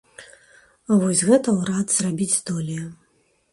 Вось 1.03 1.21
гэта 1.29 1.55
ўрад 1.59 1.87
зрабіць 1.99 2.33
здолее. 2.39 2.83